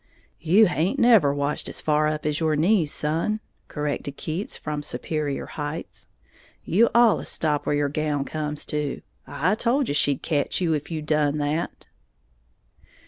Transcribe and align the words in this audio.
"You 0.39 0.65
haint 0.65 0.97
never 0.97 1.31
washed 1.31 1.69
as 1.69 1.79
far 1.79 2.07
up 2.07 2.25
as 2.25 2.39
your 2.39 2.55
knees, 2.55 2.91
son," 2.91 3.39
corrected 3.67 4.17
Keats, 4.17 4.57
from 4.57 4.81
superior 4.81 5.45
heights; 5.45 6.07
"you 6.65 6.89
allus 6.95 7.29
stop 7.29 7.67
where 7.67 7.75
your 7.75 7.87
nightgown 7.87 8.25
comes 8.25 8.65
to. 8.65 9.03
I 9.27 9.53
told 9.53 9.89
you 9.89 9.93
she'd 9.93 10.23
ketch 10.23 10.59
you 10.59 10.73
if 10.73 10.89
you 10.89 11.03
done 11.03 11.37
that!" 11.37 11.85